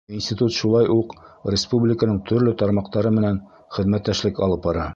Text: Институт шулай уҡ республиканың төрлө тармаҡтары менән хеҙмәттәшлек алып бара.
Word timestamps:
Институт 0.17 0.53
шулай 0.59 0.87
уҡ 0.93 1.11
республиканың 1.55 2.17
төрлө 2.31 2.55
тармаҡтары 2.63 3.13
менән 3.19 3.39
хеҙмәттәшлек 3.77 4.43
алып 4.47 4.65
бара. 4.69 4.89